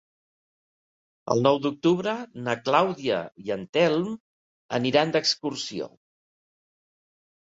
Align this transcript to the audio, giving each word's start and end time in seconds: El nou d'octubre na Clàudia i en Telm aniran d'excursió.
El 1.33 1.41
nou 1.47 1.57
d'octubre 1.65 2.15
na 2.47 2.55
Clàudia 2.69 3.19
i 3.47 3.53
en 3.55 3.65
Telm 3.79 4.07
aniran 4.79 5.13
d'excursió. 5.17 5.91